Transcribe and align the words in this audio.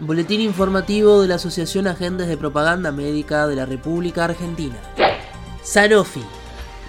Boletín 0.00 0.40
informativo 0.40 1.20
de 1.20 1.26
la 1.26 1.34
Asociación 1.34 1.88
Agentes 1.88 2.28
de 2.28 2.36
Propaganda 2.36 2.92
Médica 2.92 3.48
de 3.48 3.56
la 3.56 3.66
República 3.66 4.26
Argentina. 4.26 4.76
Sanofi. 5.64 6.22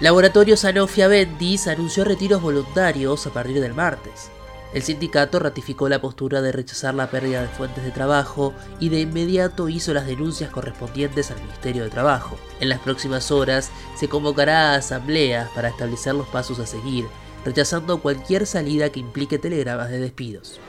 Laboratorio 0.00 0.56
Sanofi 0.56 1.02
Aventis 1.02 1.66
anunció 1.66 2.04
retiros 2.04 2.40
voluntarios 2.40 3.26
a 3.26 3.32
partir 3.32 3.60
del 3.60 3.74
martes. 3.74 4.30
El 4.72 4.84
sindicato 4.84 5.40
ratificó 5.40 5.88
la 5.88 6.00
postura 6.00 6.40
de 6.40 6.52
rechazar 6.52 6.94
la 6.94 7.10
pérdida 7.10 7.42
de 7.42 7.48
fuentes 7.48 7.82
de 7.82 7.90
trabajo 7.90 8.54
y 8.78 8.90
de 8.90 9.00
inmediato 9.00 9.68
hizo 9.68 9.92
las 9.92 10.06
denuncias 10.06 10.50
correspondientes 10.50 11.32
al 11.32 11.42
Ministerio 11.42 11.82
de 11.82 11.90
Trabajo. 11.90 12.38
En 12.60 12.68
las 12.68 12.78
próximas 12.78 13.32
horas 13.32 13.72
se 13.96 14.08
convocará 14.08 14.70
a 14.70 14.76
asambleas 14.76 15.50
para 15.50 15.70
establecer 15.70 16.14
los 16.14 16.28
pasos 16.28 16.60
a 16.60 16.66
seguir, 16.66 17.06
rechazando 17.44 18.00
cualquier 18.00 18.46
salida 18.46 18.90
que 18.90 19.00
implique 19.00 19.40
telegramas 19.40 19.90
de 19.90 19.98
despidos. 19.98 20.60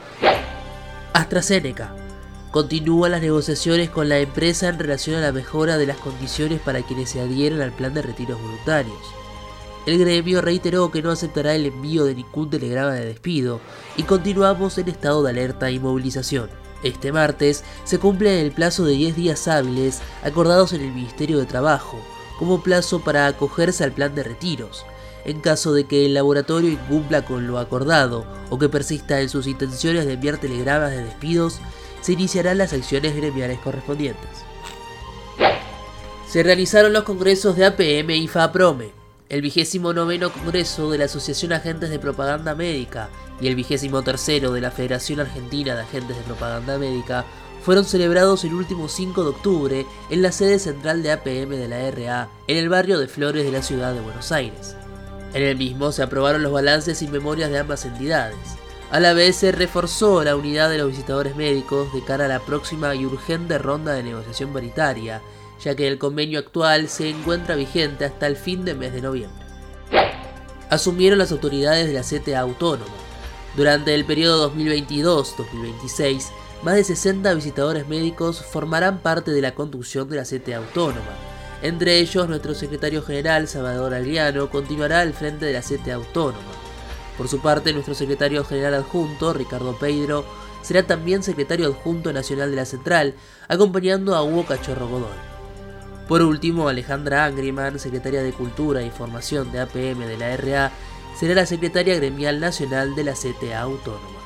AstraZeneca. 1.14 1.94
Continúan 2.52 3.12
las 3.12 3.22
negociaciones 3.22 3.90
con 3.90 4.10
la 4.10 4.20
empresa 4.20 4.68
en 4.68 4.78
relación 4.78 5.16
a 5.16 5.22
la 5.22 5.32
mejora 5.32 5.78
de 5.78 5.86
las 5.86 5.96
condiciones 5.98 6.60
para 6.60 6.82
quienes 6.82 7.10
se 7.10 7.22
adhieren 7.22 7.62
al 7.62 7.72
plan 7.72 7.94
de 7.94 8.02
retiros 8.02 8.42
voluntarios. 8.42 9.00
El 9.86 9.98
gremio 9.98 10.42
reiteró 10.42 10.92
que 10.92 11.02
no 11.02 11.12
aceptará 11.12 11.56
el 11.56 11.66
envío 11.66 12.04
de 12.04 12.14
ningún 12.14 12.50
telegrama 12.50 12.92
de 12.92 13.06
despido 13.06 13.62
y 13.96 14.04
continuamos 14.04 14.78
en 14.78 14.90
estado 14.90 15.24
de 15.24 15.30
alerta 15.30 15.72
y 15.72 15.80
movilización. 15.80 16.50
Este 16.84 17.14
martes 17.14 17.64
se 17.86 18.00
cumple 18.00 18.42
el 18.42 18.52
plazo 18.52 18.84
de 18.84 18.94
10 18.94 19.16
días 19.16 19.48
hábiles 19.48 20.02
acordados 20.22 20.74
en 20.74 20.82
el 20.82 20.92
Ministerio 20.92 21.40
de 21.40 21.46
Trabajo 21.46 22.00
como 22.38 22.62
plazo 22.62 23.00
para 23.00 23.28
acogerse 23.28 23.84
al 23.84 23.94
plan 23.94 24.14
de 24.14 24.24
retiros, 24.24 24.86
en 25.26 25.40
caso 25.40 25.74
de 25.74 25.86
que 25.86 26.06
el 26.06 26.16
laboratorio 26.16 26.70
incumpla 26.70 27.24
con 27.24 27.48
lo 27.48 27.60
acordado 27.60 28.26
o 28.50 28.58
que 28.58 28.68
persista 28.68 29.22
en 29.22 29.30
sus 29.30 29.48
intenciones 29.48 30.06
de 30.06 30.14
enviar 30.14 30.38
telegramas 30.38 30.92
de 30.92 31.04
despidos, 31.04 31.62
se 32.02 32.14
iniciarán 32.14 32.58
las 32.58 32.74
acciones 32.74 33.16
gremiales 33.16 33.60
correspondientes. 33.60 34.30
Se 36.28 36.44
realizaron 36.44 36.94
los 36.94 37.04
congresos 37.04 37.56
de 37.56 37.66
APM 37.66 38.12
y 38.12 38.28
FAPROME, 38.28 38.92
el 39.30 39.42
vigésimo 39.42 39.94
noveno 39.94 40.32
congreso 40.32 40.92
de 40.92 40.98
la 40.98 41.06
Asociación 41.06 41.54
Agentes 41.54 41.90
de 41.90 42.00
Propaganda 42.00 42.54
Médica 42.56 43.10
y 43.40 43.48
el 43.48 43.56
vigésimo 43.56 44.02
tercero 44.02 44.52
de 44.52 44.62
la 44.62 44.72
Federación 44.72 45.20
Argentina 45.20 45.76
de 45.76 45.82
Agentes 45.82 46.18
de 46.18 46.24
Propaganda 46.24 46.78
Médica 46.78 47.26
fueron 47.64 47.86
celebrados 47.86 48.44
el 48.44 48.54
último 48.54 48.90
5 48.90 49.24
de 49.24 49.30
octubre 49.30 49.86
en 50.10 50.22
la 50.22 50.32
sede 50.32 50.60
central 50.60 51.04
de 51.04 51.12
APM 51.12 51.50
de 51.50 51.68
la 51.68 51.92
RA, 51.92 52.30
en 52.48 52.58
el 52.58 52.70
barrio 52.70 53.00
de 53.00 53.08
Flores 53.08 53.46
de 53.46 53.52
la 53.52 53.62
ciudad 53.62 53.94
de 53.94 54.02
Buenos 54.02 54.32
Aires. 54.32 54.76
En 55.34 55.44
el 55.44 55.58
mismo 55.58 55.92
se 55.92 56.04
aprobaron 56.04 56.44
los 56.44 56.52
balances 56.52 57.02
y 57.02 57.08
memorias 57.08 57.52
de 57.52 57.60
ambas 57.60 57.86
entidades. 57.86 58.38
A 58.92 59.00
la 59.00 59.14
vez 59.14 59.38
se 59.38 59.54
reforzó 59.54 60.22
la 60.22 60.36
unidad 60.36 60.70
de 60.70 60.78
los 60.78 60.90
visitadores 60.90 61.38
médicos 61.38 61.94
de 61.94 62.04
cara 62.04 62.26
a 62.26 62.28
la 62.28 62.42
próxima 62.42 62.94
y 62.94 63.06
urgente 63.06 63.58
ronda 63.58 63.94
de 63.94 64.04
negociación 64.04 64.52
paritaria, 64.52 65.22
ya 65.64 65.76
que 65.76 65.88
el 65.88 65.98
convenio 65.98 66.40
actual 66.40 66.90
se 66.90 67.10
encuentra 67.10 67.56
vigente 67.56 68.04
hasta 68.04 68.28
el 68.28 68.36
fin 68.36 68.66
de 68.66 68.74
mes 68.76 68.92
de 68.92 69.02
noviembre. 69.02 69.46
Asumieron 70.70 71.20
las 71.20 71.32
autoridades 71.32 71.88
de 71.88 71.94
la 71.94 72.02
CTA 72.02 72.42
Autónoma. 72.42 72.92
Durante 73.56 73.96
el 73.96 74.04
periodo 74.04 74.54
2022-2026, 74.54 76.26
más 76.62 76.76
de 76.76 76.84
60 76.84 77.34
visitadores 77.34 77.88
médicos 77.88 78.44
formarán 78.44 79.00
parte 79.00 79.32
de 79.32 79.42
la 79.42 79.56
conducción 79.56 80.10
de 80.10 80.18
la 80.18 80.24
CTA 80.24 80.58
Autónoma. 80.58 81.16
Entre 81.62 82.00
ellos, 82.00 82.28
nuestro 82.28 82.54
secretario 82.56 83.02
general, 83.04 83.48
Salvador 83.48 83.94
Aliano, 83.94 84.50
continuará 84.50 85.00
al 85.00 85.14
frente 85.14 85.46
de 85.46 85.54
la 85.54 85.62
CTA 85.62 85.94
Autónoma. 85.94 86.71
Por 87.18 87.28
su 87.28 87.40
parte, 87.40 87.74
nuestro 87.74 87.94
secretario 87.94 88.44
general 88.44 88.74
adjunto, 88.76 89.34
Ricardo 89.34 89.78
Pedro, 89.78 90.26
será 90.62 90.84
también 90.84 91.24
secretario 91.24 91.68
adjunto 91.68 92.14
nacional 92.14 92.52
de 92.52 92.58
la 92.58 92.66
central, 92.66 93.16
acompañando 93.48 94.16
a 94.16 94.24
Hugo 94.24 94.46
Cachorro 94.46 94.88
Godoy. 94.88 95.32
Por 96.08 96.22
último, 96.22 96.68
Alejandra 96.68 97.26
Angriman, 97.26 97.80
secretaria 97.80 98.22
de 98.22 98.34
Cultura 98.34 98.84
y 98.84 98.90
Formación 98.90 99.52
de 99.52 99.62
APM 99.62 100.00
de 100.00 100.18
la 100.18 100.36
RA, 100.36 100.72
será 101.18 101.36
la 101.36 101.46
secretaria 101.46 101.96
gremial 101.96 102.40
nacional 102.40 102.96
de 102.96 103.04
la 103.04 103.14
CTA 103.14 103.62
Autónoma. 103.62 104.20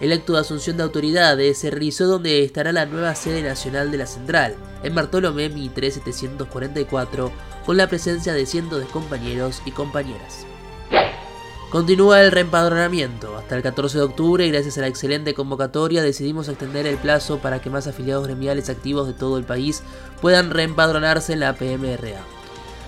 El 0.00 0.12
acto 0.12 0.32
de 0.32 0.40
asunción 0.40 0.76
de 0.76 0.82
autoridades 0.82 1.58
se 1.58 1.70
realizó 1.70 2.06
donde 2.06 2.42
estará 2.42 2.72
la 2.72 2.84
nueva 2.84 3.14
sede 3.14 3.42
nacional 3.42 3.90
de 3.90 3.98
la 3.98 4.06
central, 4.06 4.56
en 4.82 4.94
Bartolomé 4.94 5.48
Mitre 5.48 5.90
744, 5.90 7.30
con 7.64 7.76
la 7.76 7.88
presencia 7.88 8.32
de 8.32 8.44
cientos 8.44 8.80
de 8.80 8.86
compañeros 8.86 9.62
y 9.64 9.70
compañeras. 9.70 10.46
Continúa 11.74 12.22
el 12.22 12.30
reempadronamiento. 12.30 13.36
Hasta 13.36 13.56
el 13.56 13.62
14 13.64 13.98
de 13.98 14.04
octubre 14.04 14.46
y 14.46 14.50
gracias 14.52 14.78
a 14.78 14.82
la 14.82 14.86
excelente 14.86 15.34
convocatoria 15.34 16.04
decidimos 16.04 16.48
extender 16.48 16.86
el 16.86 16.98
plazo 16.98 17.38
para 17.38 17.60
que 17.60 17.68
más 17.68 17.88
afiliados 17.88 18.28
gremiales 18.28 18.70
activos 18.70 19.08
de 19.08 19.12
todo 19.12 19.38
el 19.38 19.44
país 19.44 19.82
puedan 20.20 20.50
reempadronarse 20.50 21.32
en 21.32 21.40
la 21.40 21.54
PMRA. 21.54 22.22